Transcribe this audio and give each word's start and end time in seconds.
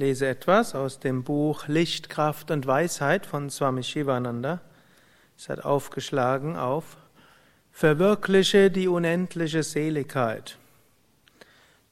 lese 0.00 0.26
etwas 0.26 0.74
aus 0.74 0.98
dem 0.98 1.24
Buch 1.24 1.68
Licht, 1.68 2.08
Kraft 2.08 2.50
und 2.50 2.66
Weisheit 2.66 3.26
von 3.26 3.50
Swami 3.50 3.82
Shivananda. 3.82 4.62
Es 5.36 5.50
hat 5.50 5.62
aufgeschlagen 5.62 6.56
auf 6.56 6.96
Verwirkliche 7.70 8.70
die 8.70 8.88
unendliche 8.88 9.62
Seligkeit. 9.62 10.56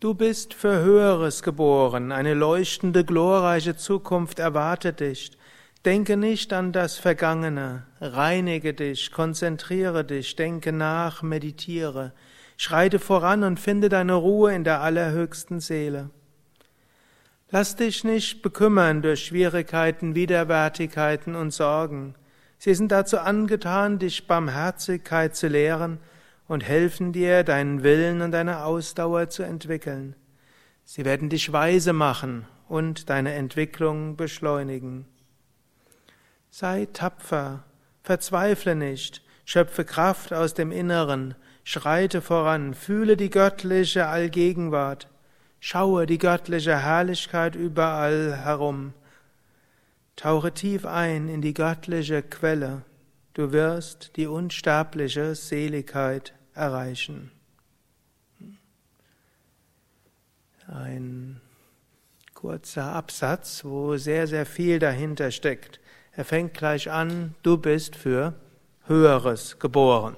Du 0.00 0.14
bist 0.14 0.54
für 0.54 0.80
Höheres 0.80 1.42
geboren, 1.42 2.10
eine 2.10 2.32
leuchtende, 2.32 3.04
glorreiche 3.04 3.76
Zukunft 3.76 4.38
erwartet 4.38 5.00
dich. 5.00 5.32
Denke 5.84 6.16
nicht 6.16 6.54
an 6.54 6.72
das 6.72 6.96
Vergangene, 6.96 7.84
reinige 8.00 8.72
dich, 8.72 9.12
konzentriere 9.12 10.04
dich, 10.04 10.34
denke 10.34 10.72
nach, 10.72 11.20
meditiere, 11.20 12.12
schreite 12.56 13.00
voran 13.00 13.44
und 13.44 13.60
finde 13.60 13.90
deine 13.90 14.14
Ruhe 14.14 14.54
in 14.54 14.64
der 14.64 14.80
allerhöchsten 14.80 15.60
Seele. 15.60 16.08
Lass 17.50 17.76
dich 17.76 18.04
nicht 18.04 18.42
bekümmern 18.42 19.00
durch 19.00 19.24
Schwierigkeiten, 19.24 20.14
Widerwärtigkeiten 20.14 21.34
und 21.34 21.50
Sorgen. 21.50 22.14
Sie 22.58 22.74
sind 22.74 22.92
dazu 22.92 23.18
angetan, 23.18 23.98
dich 23.98 24.26
Barmherzigkeit 24.26 25.34
zu 25.34 25.48
lehren 25.48 25.98
und 26.46 26.62
helfen 26.62 27.12
dir, 27.12 27.44
deinen 27.44 27.82
Willen 27.82 28.20
und 28.20 28.32
deine 28.32 28.64
Ausdauer 28.64 29.30
zu 29.30 29.44
entwickeln. 29.44 30.14
Sie 30.84 31.06
werden 31.06 31.30
dich 31.30 31.50
weise 31.50 31.94
machen 31.94 32.46
und 32.68 33.08
deine 33.08 33.32
Entwicklung 33.32 34.16
beschleunigen. 34.16 35.06
Sei 36.50 36.86
tapfer, 36.92 37.64
verzweifle 38.02 38.74
nicht, 38.74 39.22
schöpfe 39.46 39.86
Kraft 39.86 40.34
aus 40.34 40.52
dem 40.52 40.70
Inneren, 40.70 41.34
schreite 41.64 42.20
voran, 42.20 42.74
fühle 42.74 43.16
die 43.16 43.30
göttliche 43.30 44.06
Allgegenwart. 44.06 45.08
Schaue 45.60 46.06
die 46.06 46.18
göttliche 46.18 46.78
Herrlichkeit 46.82 47.56
überall 47.56 48.36
herum. 48.36 48.94
Tauche 50.16 50.52
tief 50.52 50.86
ein 50.86 51.28
in 51.28 51.42
die 51.42 51.54
göttliche 51.54 52.22
Quelle. 52.22 52.82
Du 53.34 53.52
wirst 53.52 54.16
die 54.16 54.26
unsterbliche 54.26 55.34
Seligkeit 55.34 56.32
erreichen. 56.54 57.30
Ein 60.66 61.40
kurzer 62.34 62.92
Absatz, 62.92 63.64
wo 63.64 63.96
sehr, 63.96 64.26
sehr 64.26 64.44
viel 64.44 64.78
dahinter 64.78 65.30
steckt. 65.30 65.80
Er 66.12 66.24
fängt 66.24 66.54
gleich 66.54 66.90
an, 66.90 67.34
du 67.42 67.58
bist 67.58 67.96
für 67.96 68.34
Höheres 68.86 69.58
geboren. 69.58 70.16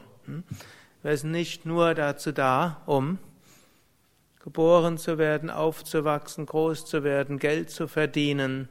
Wir 1.03 1.17
sind 1.17 1.31
nicht 1.31 1.67
nur 1.67 1.95
dazu 1.95 2.33
da, 2.33 2.83
um 2.87 3.19
geboren 4.41 4.99
zu 4.99 5.19
werden, 5.19 5.51
aufzuwachsen, 5.51 6.47
groß 6.47 6.87
zu 6.87 7.05
werden, 7.05 7.39
Geld 7.39 7.71
zu 7.71 7.89
verdienen, 7.89 8.69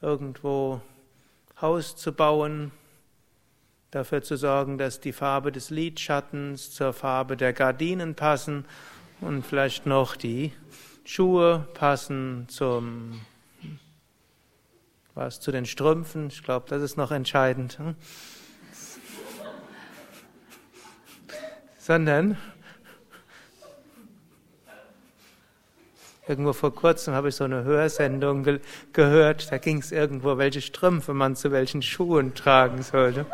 irgendwo 0.00 0.80
Haus 1.60 1.96
zu 1.96 2.12
bauen, 2.12 2.70
dafür 3.90 4.22
zu 4.22 4.36
sorgen, 4.36 4.78
dass 4.78 5.00
die 5.00 5.12
Farbe 5.12 5.50
des 5.50 5.70
Lidschattens 5.70 6.72
zur 6.72 6.92
Farbe 6.92 7.36
der 7.36 7.52
Gardinen 7.52 8.14
passen 8.14 8.64
und 9.20 9.44
vielleicht 9.44 9.86
noch 9.86 10.14
die 10.14 10.52
Schuhe 11.04 11.66
passen 11.74 12.46
zum 12.48 13.20
was 15.18 15.40
zu 15.40 15.50
den 15.50 15.66
Strümpfen. 15.66 16.28
Ich 16.28 16.44
glaube, 16.44 16.66
das 16.68 16.80
ist 16.80 16.96
noch 16.96 17.10
entscheidend. 17.10 17.78
Hm? 17.78 17.96
Sondern 21.76 22.36
Irgendwo 26.28 26.52
vor 26.52 26.74
kurzem 26.74 27.14
habe 27.14 27.30
ich 27.30 27.36
so 27.36 27.44
eine 27.44 27.64
Hörsendung 27.64 28.44
ge 28.44 28.60
gehört, 28.92 29.50
da 29.50 29.56
ging 29.56 29.78
es 29.78 29.92
irgendwo, 29.92 30.36
welche 30.36 30.60
Strümpfe 30.60 31.14
man 31.14 31.36
zu 31.36 31.52
welchen 31.52 31.80
Schuhen 31.80 32.34
tragen 32.34 32.82
sollte. 32.82 33.24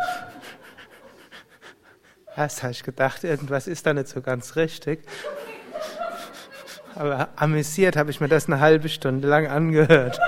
Erst 2.36 2.62
habe 2.62 2.72
ich 2.72 2.84
gedacht, 2.84 3.24
irgendwas 3.24 3.66
ist 3.66 3.84
da 3.86 3.94
nicht 3.94 4.06
so 4.06 4.22
ganz 4.22 4.54
richtig. 4.54 5.00
Aber 6.94 7.30
amüsiert 7.34 7.96
habe 7.96 8.12
ich 8.12 8.20
mir 8.20 8.28
das 8.28 8.46
eine 8.46 8.60
halbe 8.60 8.88
Stunde 8.88 9.26
lang 9.26 9.48
angehört. 9.48 10.20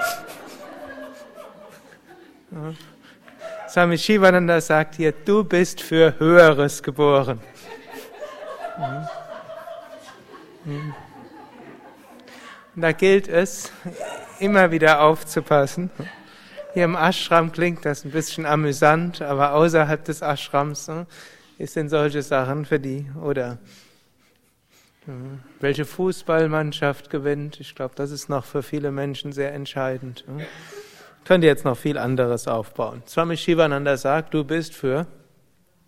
Ja. 2.51 2.75
Swami 3.69 3.99
Shivananda 3.99 4.61
sagt 4.61 4.97
hier, 4.97 5.13
du 5.13 5.45
bist 5.45 5.81
für 5.81 6.19
Höheres 6.19 6.83
geboren. 6.83 7.41
Mhm. 10.65 10.73
Mhm. 10.73 10.95
Da 12.79 12.93
gilt 12.93 13.27
es, 13.27 13.73
immer 14.39 14.71
wieder 14.71 15.01
aufzupassen. 15.01 15.91
Hier 16.75 16.85
im 16.85 16.95
Ashram 16.95 17.51
klingt 17.51 17.87
das 17.87 18.05
ein 18.05 18.11
bisschen 18.11 18.45
amüsant, 18.45 19.23
aber 19.23 19.55
außerhalb 19.55 20.05
des 20.05 20.21
Ashrams 20.21 20.87
ne, 20.89 21.07
ist 21.57 21.75
denn 21.75 21.89
solche 21.89 22.21
Sachen 22.21 22.67
für 22.67 22.79
die, 22.79 23.07
oder 23.23 23.57
welche 25.61 25.87
Fußballmannschaft 25.87 27.09
gewinnt, 27.09 27.61
ich 27.61 27.75
glaube, 27.75 27.95
das 27.95 28.11
ist 28.11 28.29
noch 28.29 28.45
für 28.45 28.63
viele 28.63 28.91
Menschen 28.91 29.33
sehr 29.33 29.55
entscheidend. 29.55 30.25
Ne. 30.29 30.45
Könnt 31.25 31.45
ihr 31.45 31.49
jetzt 31.49 31.65
noch 31.65 31.79
viel 31.79 31.97
anderes 31.97 32.47
aufbauen. 32.47 33.03
Swami 33.07 33.39
Shivananda 33.39 33.97
sagt, 33.97 34.35
du 34.35 34.45
bist 34.45 34.75
für 34.75 35.07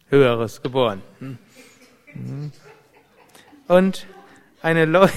Höheres 0.09 0.63
geboren. 0.63 1.03
Hm. 1.19 1.39
Hm. 2.13 2.53
Und 3.67 4.07
eine 4.63 4.87
Leute, 4.87 5.13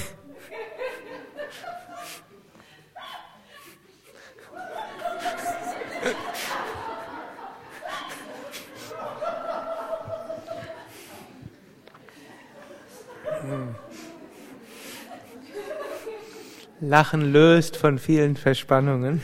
Lachen 16.92 17.32
löst 17.32 17.78
von 17.78 17.98
vielen 17.98 18.36
Verspannungen. 18.36 19.22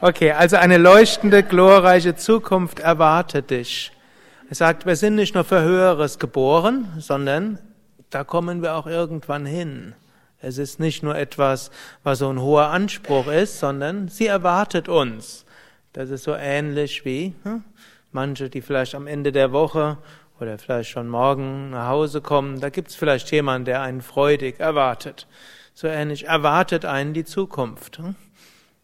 Okay, 0.00 0.32
also 0.32 0.56
eine 0.56 0.78
leuchtende, 0.78 1.42
glorreiche 1.42 2.16
Zukunft 2.16 2.80
erwartet 2.80 3.50
dich. 3.50 3.92
Er 4.48 4.54
sagt, 4.54 4.86
wir 4.86 4.96
sind 4.96 5.16
nicht 5.16 5.34
nur 5.34 5.44
für 5.44 5.60
Höheres 5.60 6.18
geboren, 6.18 6.88
sondern 6.98 7.58
da 8.08 8.24
kommen 8.24 8.62
wir 8.62 8.74
auch 8.74 8.86
irgendwann 8.86 9.44
hin. 9.44 9.94
Es 10.40 10.56
ist 10.56 10.80
nicht 10.80 11.02
nur 11.02 11.14
etwas, 11.14 11.70
was 12.02 12.20
so 12.20 12.30
ein 12.30 12.40
hoher 12.40 12.68
Anspruch 12.68 13.26
ist, 13.26 13.60
sondern 13.60 14.08
sie 14.08 14.28
erwartet 14.28 14.88
uns. 14.88 15.44
Das 15.92 16.08
ist 16.08 16.24
so 16.24 16.34
ähnlich 16.34 17.04
wie 17.04 17.34
hm, 17.42 17.64
manche, 18.12 18.48
die 18.48 18.62
vielleicht 18.62 18.94
am 18.94 19.06
Ende 19.06 19.30
der 19.30 19.52
Woche 19.52 19.98
oder 20.42 20.58
vielleicht 20.58 20.90
schon 20.90 21.08
morgen 21.08 21.70
nach 21.70 21.88
Hause 21.88 22.20
kommen, 22.20 22.60
da 22.60 22.68
gibt 22.68 22.90
es 22.90 22.96
vielleicht 22.96 23.30
jemanden, 23.30 23.64
der 23.64 23.80
einen 23.80 24.02
freudig 24.02 24.60
erwartet. 24.60 25.28
So 25.72 25.86
ähnlich 25.86 26.26
erwartet 26.26 26.84
einen 26.84 27.14
die 27.14 27.24
Zukunft. 27.24 28.02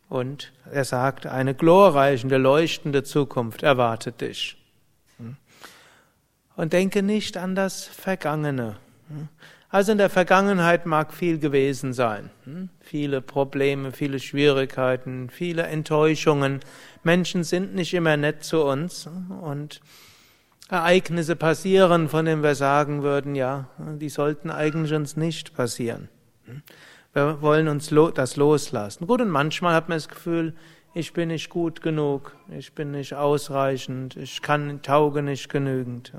Und 0.08 0.52
er 0.72 0.84
sagt, 0.84 1.26
eine 1.26 1.54
glorreichende, 1.54 2.38
leuchtende 2.38 3.02
Zukunft 3.02 3.62
erwartet 3.62 4.20
dich. 4.20 4.56
Und 6.56 6.72
denke 6.72 7.02
nicht 7.02 7.36
an 7.36 7.54
das 7.54 7.84
Vergangene. 7.84 8.76
Also 9.69 9.92
in 9.92 9.98
der 9.98 10.10
Vergangenheit 10.10 10.86
mag 10.86 11.12
viel 11.12 11.38
gewesen 11.38 11.92
sein. 11.92 12.30
Viele 12.80 13.20
Probleme, 13.20 13.92
viele 13.92 14.19
Schwierigkeiten, 14.19 15.28
viele 15.28 15.64
Enttäuschungen. 15.64 16.60
Menschen 17.02 17.44
sind 17.44 17.75
nicht 17.75 17.92
immer 17.92 18.16
nett 18.16 18.44
zu 18.44 18.64
uns 18.64 19.08
und 19.42 19.80
Ereignisse 20.69 21.34
passieren, 21.34 22.09
von 22.09 22.27
denen 22.27 22.43
wir 22.43 22.55
sagen 22.55 23.03
würden, 23.03 23.34
ja, 23.34 23.69
die 23.79 24.11
sollten 24.11 24.51
eigentlich 24.51 24.93
uns 24.93 25.17
nicht 25.17 25.55
passieren. 25.55 26.09
Wir 27.15 27.41
wollen 27.41 27.69
uns 27.69 27.93
das 28.15 28.37
loslassen. 28.37 29.06
Gut, 29.06 29.23
und 29.23 29.31
manchmal 29.31 29.75
hat 29.75 29.88
man 29.88 29.97
das 29.97 30.09
Gefühl, 30.09 30.55
ich 30.93 31.15
bin 31.15 31.29
nicht 31.29 31.49
gut 31.49 31.81
genug, 31.81 32.37
ich 32.50 32.75
bin 32.75 32.91
nicht 32.91 33.15
ausreichend, 33.15 34.17
ich 34.17 34.43
kann, 34.43 34.82
tauge 34.82 35.23
nicht 35.23 35.49
genügend. 35.49 36.12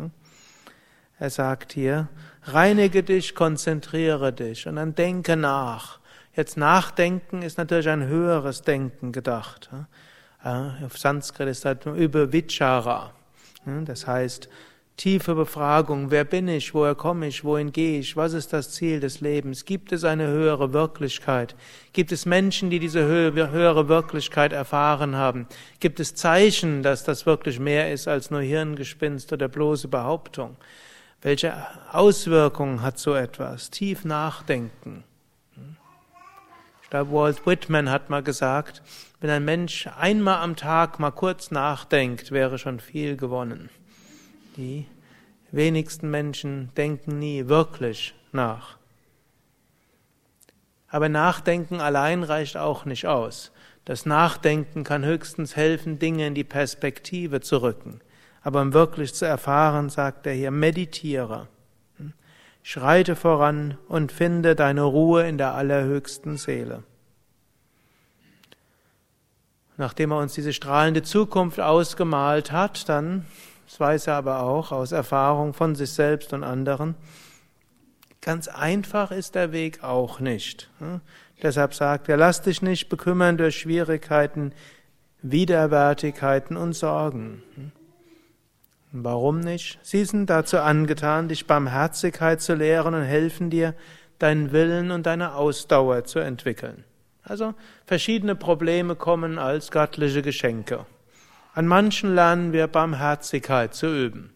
Er 1.20 1.30
sagt 1.30 1.74
hier, 1.74 2.08
reinige 2.44 3.04
dich, 3.04 3.36
konzentriere 3.36 4.34
dich 4.34 4.68
und 4.68 4.78
dann 4.78 4.96
denke 4.96 5.36
nach. 5.36 6.00
Jetzt 6.34 6.58
nachdenken 6.58 7.42
ist 7.42 7.58
natürlich 7.58 7.90
ein 7.90 8.08
höheres 8.08 8.62
Denken 8.62 9.12
gedacht. 9.12 9.70
Auf 10.42 10.98
Sanskrit 10.98 11.50
ist 11.50 11.66
das 11.66 11.78
über 11.86 12.32
Vichara. 12.32 13.14
Hm, 13.66 13.86
das 13.86 14.08
heißt, 14.08 14.50
tiefe 15.00 15.34
Befragung, 15.34 16.12
wer 16.12 16.26
bin 16.26 16.50
ich, 16.50 16.74
woher 16.74 16.94
komme 16.94 17.28
ich, 17.28 17.46
wohin 17.46 17.72
gehe 17.72 18.00
ich, 18.00 18.18
was 18.18 18.34
ist 18.34 18.52
das 18.52 18.72
Ziel 18.72 19.00
des 19.00 19.22
Lebens, 19.22 19.64
gibt 19.64 19.94
es 19.94 20.04
eine 20.04 20.28
höhere 20.28 20.74
Wirklichkeit, 20.74 21.56
gibt 21.94 22.12
es 22.12 22.26
Menschen, 22.26 22.70
die 22.70 22.80
diese 22.80 23.06
höhere 23.06 23.88
Wirklichkeit 23.88 24.52
erfahren 24.52 25.16
haben, 25.16 25.48
gibt 25.80 26.02
es 26.02 26.16
Zeichen, 26.16 26.84
dass 26.84 27.06
das 27.06 27.26
wirklich 27.26 27.60
mehr 27.60 27.94
ist 27.94 28.10
als 28.10 28.30
nur 28.30 28.42
Hirngespinst 28.42 29.32
oder 29.32 29.48
bloße 29.48 29.88
Behauptung, 29.88 30.58
welche 31.22 31.54
Auswirkungen 31.94 32.82
hat 32.82 33.00
so 33.00 33.14
etwas, 33.16 33.70
tief 33.70 34.04
nachdenken. 34.04 35.06
Da 36.90 37.12
Walt 37.12 37.46
Whitman 37.46 37.92
hat 37.92 38.10
mal 38.10 38.24
gesagt, 38.24 38.82
wenn 39.22 39.30
ein 39.30 39.46
Mensch 39.46 39.88
einmal 39.98 40.38
am 40.38 40.56
Tag 40.56 41.00
mal 41.00 41.12
kurz 41.12 41.52
nachdenkt, 41.52 42.32
wäre 42.32 42.58
schon 42.58 42.80
viel 42.80 43.16
gewonnen. 43.16 43.70
Die 44.58 44.88
wenigsten 45.52 46.10
Menschen 46.10 46.72
denken 46.76 47.20
nie 47.20 47.48
wirklich 47.48 48.16
nach. 48.32 48.78
Aber 50.88 51.10
Nachdenken 51.10 51.80
allein 51.80 52.24
reicht 52.24 52.58
auch 52.58 52.86
nicht 52.86 53.06
aus. 53.06 53.52
Das 53.86 54.08
Nachdenken 54.08 54.84
kann 54.84 55.06
höchstens 55.06 55.56
helfen, 55.56 56.00
Dinge 56.00 56.26
in 56.26 56.34
die 56.34 56.44
Perspektive 56.44 57.42
zu 57.42 57.62
rücken. 57.62 58.02
Aber 58.42 58.62
um 58.62 58.74
wirklich 58.74 59.14
zu 59.14 59.26
erfahren, 59.26 59.90
sagt 59.90 60.26
er 60.26 60.34
hier, 60.34 60.50
meditiere. 60.50 61.48
Schreite 62.64 63.16
voran 63.16 63.78
und 63.88 64.12
finde 64.12 64.56
deine 64.56 64.84
Ruhe 64.84 65.28
in 65.28 65.38
der 65.38 65.54
allerhöchsten 65.54 66.38
Seele. 66.38 66.84
Nachdem 69.78 70.12
er 70.12 70.18
uns 70.18 70.34
diese 70.34 70.52
strahlende 70.52 71.04
Zukunft 71.04 71.60
ausgemalt 71.60 72.52
hat, 72.52 72.90
dann, 72.90 73.26
das 73.66 73.80
weiß 73.80 74.08
er 74.08 74.16
aber 74.16 74.44
auch 74.44 74.74
aus 74.74 74.92
Erfahrung 74.92 75.54
von 75.54 75.74
sich 75.76 75.92
selbst 75.94 76.34
und 76.34 76.44
anderen, 76.44 76.96
ganz 78.22 78.50
einfach 78.50 79.12
ist 79.12 79.36
der 79.36 79.54
Weg 79.54 79.84
auch 79.84 80.20
nicht. 80.20 80.70
Deshalb 81.42 81.74
sagt 81.74 82.10
er, 82.10 82.18
lass 82.18 82.42
dich 82.42 82.62
nicht 82.62 82.90
bekümmern 82.90 83.38
durch 83.38 83.58
Schwierigkeiten, 83.58 84.52
Widerwärtigkeiten 85.22 86.58
und 86.58 86.74
Sorgen. 86.74 87.42
Warum 88.92 89.40
nicht? 89.40 89.78
Sie 89.84 90.04
sind 90.04 90.30
dazu 90.30 90.60
angetan, 90.60 91.28
dich 91.28 91.46
Barmherzigkeit 91.46 92.42
zu 92.42 92.56
lehren 92.56 92.96
und 92.96 93.04
helfen 93.04 93.50
dir, 93.50 93.76
deinen 94.18 94.52
Willen 94.52 94.92
und 94.92 95.06
deine 95.06 95.36
Ausdauer 95.36 96.04
zu 96.06 96.20
entwickeln. 96.20 96.84
Also 97.24 97.54
verschiedene 97.86 98.36
Probleme 98.36 98.96
kommen 98.96 99.38
als 99.38 99.72
göttliche 99.72 100.22
Geschenke. 100.22 100.86
An 101.54 101.68
manchen 101.68 102.16
lernen 102.16 102.52
wir 102.52 102.68
Barmherzigkeit 102.68 103.74
zu 103.76 103.88
üben. 103.88 104.32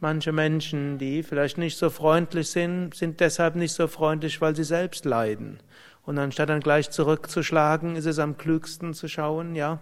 Manche 0.00 0.32
Menschen, 0.32 0.98
die 0.98 1.22
vielleicht 1.22 1.56
nicht 1.56 1.78
so 1.78 1.90
freundlich 1.90 2.50
sind, 2.50 2.94
sind 2.94 3.20
deshalb 3.20 3.54
nicht 3.54 3.72
so 3.72 3.86
freundlich, 3.86 4.40
weil 4.40 4.54
sie 4.56 4.64
selbst 4.64 5.04
leiden. 5.04 5.60
Und 6.02 6.18
anstatt 6.18 6.50
dann 6.50 6.60
gleich 6.60 6.90
zurückzuschlagen, 6.90 7.96
ist 7.96 8.06
es 8.06 8.18
am 8.18 8.36
klügsten 8.36 8.92
zu 8.92 9.08
schauen, 9.08 9.54
ja, 9.54 9.80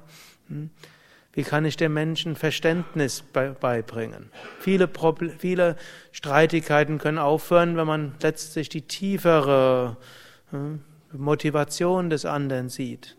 hm, 0.48 0.70
wie 1.32 1.44
kann 1.44 1.64
ich 1.64 1.76
dem 1.76 1.94
Menschen 1.94 2.37
Verständnis 2.37 3.23
beibringen? 3.23 4.31
Viele, 4.61 4.87
Proble 4.87 5.31
viele 5.31 5.76
Streitigkeiten 6.11 6.99
können 6.99 7.19
aufhören, 7.19 7.76
wenn 7.76 7.87
man 7.87 8.14
letztlich 8.20 8.69
die 8.69 8.82
tiefere 8.82 9.96
hm, 10.50 10.81
Motivation 11.12 12.11
des 12.11 12.26
anderen 12.26 12.69
sieht. 12.69 13.17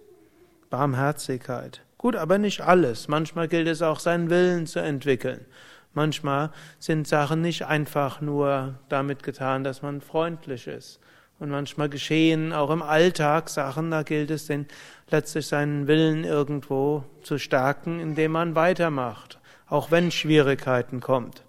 Barmherzigkeit. 0.70 1.82
Gut, 1.98 2.16
aber 2.16 2.38
nicht 2.38 2.62
alles. 2.62 3.08
Manchmal 3.08 3.48
gilt 3.48 3.68
es 3.68 3.82
auch, 3.82 4.00
seinen 4.00 4.30
Willen 4.30 4.68
zu 4.68 4.80
entwickeln. 4.80 5.46
Manchmal 5.94 6.52
sind 6.80 7.08
Sachen 7.08 7.42
nicht 7.42 7.66
einfach 7.66 8.22
nur 8.22 8.80
damit 8.90 9.24
getan, 9.24 9.64
dass 9.64 9.82
man 9.82 10.02
freundlich 10.02 10.68
ist. 10.68 11.00
Und 11.44 11.50
manchmal 11.50 11.90
geschehen 11.90 12.54
auch 12.54 12.70
im 12.70 12.82
Alltag 12.82 13.50
Sachen, 13.50 13.92
da 13.92 14.04
gilt 14.04 14.32
es 14.32 14.48
den, 14.48 14.66
letztlich 15.10 15.46
seinen 15.46 15.88
Willen 15.88 16.24
irgendwo 16.24 17.04
zu 17.22 17.38
stärken, 17.38 18.00
indem 18.00 18.32
man 18.32 18.56
weitermacht, 18.56 19.42
auch 19.68 19.92
wenn 19.92 20.10
Schwierigkeiten 20.10 21.02
kommt. 21.02 21.44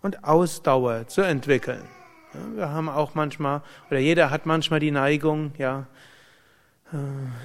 Und 0.00 0.22
Ausdauer 0.22 1.08
zu 1.08 1.22
entwickeln. 1.22 1.82
Wir 2.54 2.68
haben 2.68 2.88
auch 2.88 3.16
manchmal, 3.16 3.62
oder 3.90 3.98
jeder 3.98 4.30
hat 4.30 4.46
manchmal 4.46 4.78
die 4.78 4.92
Neigung, 4.92 5.54
ja, 5.58 5.88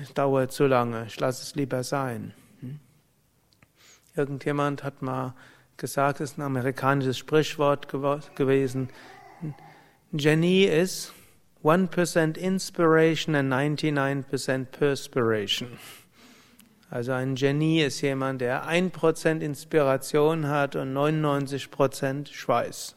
es 0.03 0.11
äh, 0.11 0.13
dauert 0.13 0.51
zu 0.51 0.67
lange, 0.67 1.05
ich 1.07 1.19
lasse 1.19 1.41
es 1.41 1.55
lieber 1.55 1.83
sein. 1.83 2.35
Hm? 2.59 2.79
Irgendjemand 4.15 4.83
hat 4.83 5.01
mal 5.01 5.33
gesagt, 5.77 6.19
es 6.19 6.33
ist 6.33 6.37
ein 6.37 6.43
amerikanisches 6.43 7.17
Sprichwort 7.17 7.87
gewesen, 7.87 8.89
Genie 10.15 10.65
ist 10.65 11.11
1% 11.63 12.37
Inspiration 12.37 13.35
and 13.35 13.51
99% 13.51 14.65
Perspiration. 14.65 15.77
Also 16.89 17.13
ein 17.13 17.35
Genie 17.35 17.81
ist 17.81 18.01
jemand, 18.01 18.41
der 18.41 18.67
1% 18.67 19.39
Inspiration 19.39 20.47
hat 20.47 20.75
und 20.75 20.93
99% 20.93 22.31
Schweiß. 22.31 22.95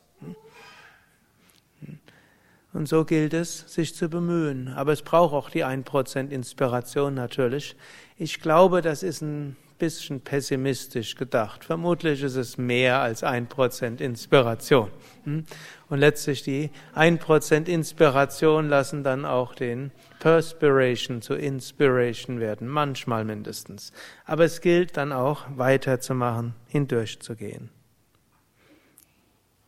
Und 2.73 2.89
so 2.89 3.07
gilt 3.07 3.33
es, 3.33 3.73
sich 3.73 3.95
zu 3.95 4.11
bemühen. 4.11 4.69
Aber 4.69 4.93
es 4.93 5.01
braucht 5.01 5.33
auch 5.33 5.49
die 5.49 5.65
1% 5.65 6.29
Inspiration 6.29 7.15
natürlich. 7.15 7.75
Ich 8.19 8.41
glaube, 8.41 8.83
das 8.83 9.03
ist 9.03 9.23
ein 9.23 9.57
bisschen 9.79 10.21
pessimistisch 10.21 11.15
gedacht. 11.15 11.65
Vermutlich 11.65 12.23
ist 12.23 12.37
es 12.37 12.59
mehr 12.59 13.01
als 13.01 13.23
1% 13.23 14.01
Inspiration. 14.01 14.91
Hm? 15.25 15.45
Und 15.89 15.99
letztlich 15.99 16.43
die 16.43 16.71
1% 16.95 17.67
Inspiration 17.67 18.69
lassen 18.69 19.05
dann 19.05 19.25
auch 19.25 19.55
den 19.55 19.93
Perspiration 20.19 21.23
zu 21.23 21.35
Inspiration 21.35 22.41
werden, 22.41 22.69
manchmal 22.69 23.25
mindestens. 23.25 23.93
Aber 24.25 24.45
es 24.45 24.61
gilt 24.61 24.97
dann 24.97 25.13
auch 25.13 25.45
weiterzumachen, 25.57 26.55
hindurchzugehen. 26.69 27.71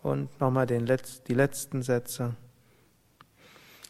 Und 0.03 0.41
nochmal 0.41 0.67
Letz-, 0.67 1.23
die 1.25 1.35
letzten 1.35 1.83
Sätze. 1.83 2.35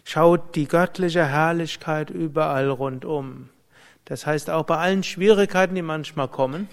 Schaut 0.05 0.55
die 0.55 0.67
göttliche 0.67 1.26
Herrlichkeit 1.26 2.09
überall 2.11 2.70
rundum. 2.70 3.50
Das 4.08 4.26
heißt, 4.26 4.49
auch 4.49 4.64
bei 4.64 4.78
allen 4.78 5.02
Schwierigkeiten, 5.02 5.75
die 5.75 5.82
manchmal 5.82 6.28
kommen, 6.28 6.66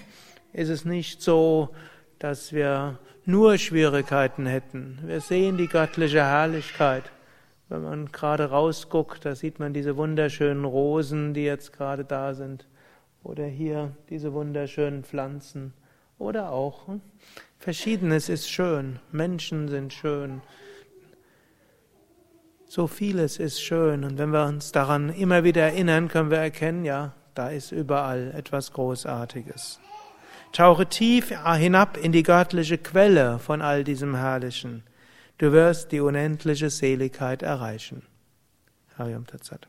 ist 0.53 0.69
es 0.69 0.85
nicht 0.85 1.21
so, 1.21 1.67
dass 2.17 2.53
wir 2.53 2.97
nur 3.25 3.57
Schwierigkeiten 3.57 4.45
hätten. 4.45 4.99
Wir 5.03 5.19
sehen 5.19 5.57
die 5.57 5.67
göttliche 5.67 6.23
Herrlichkeit. 6.23 7.03
Wenn 7.67 7.83
man 7.83 8.05
gerade 8.05 8.51
rausguckt, 8.51 9.25
da 9.25 9.35
sieht 9.35 9.59
man 9.59 9.73
diese 9.73 9.97
wunderschönen 9.97 10.63
Rosen, 10.63 11.33
die 11.33 11.43
jetzt 11.43 11.73
gerade 11.73 12.05
da 12.05 12.33
sind. 12.35 12.69
Oder 13.21 13.43
hier 13.43 13.91
diese 14.09 14.31
wunderschönen 14.31 15.03
Pflanzen. 15.03 15.73
Oder 16.17 16.53
auch 16.53 16.87
hm, 16.87 17.01
Verschiedenes 17.59 18.29
ist 18.29 18.49
schön. 18.49 18.99
Menschen 19.11 19.67
sind 19.67 19.91
schön. 19.91 20.41
So 22.65 22.87
vieles 22.87 23.39
ist 23.39 23.61
schön 23.61 24.05
und 24.05 24.17
wenn 24.17 24.29
wir 24.29 24.45
uns 24.45 24.71
daran 24.71 25.09
immer 25.09 25.43
wieder 25.43 25.63
erinnern, 25.63 26.07
können 26.07 26.31
wir 26.31 26.37
erkennen, 26.37 26.85
ja, 26.85 27.13
da 27.35 27.49
ist 27.49 27.71
überall 27.71 28.33
etwas 28.35 28.73
Großartiges. 28.73 29.79
Tauche 30.51 30.87
tief 30.87 31.33
hinab 31.57 31.97
in 31.97 32.11
die 32.11 32.23
göttliche 32.23 32.77
Quelle 32.77 33.39
von 33.39 33.61
all 33.61 33.83
diesem 33.83 34.15
Herrlichen. 34.15 34.83
Du 35.37 35.51
wirst 35.51 35.91
die 35.91 35.99
unendliche 35.99 36.69
Seligkeit 36.69 37.43
erreichen. 37.43 38.03
Hariam 38.97 39.27
Tatsat. 39.27 39.67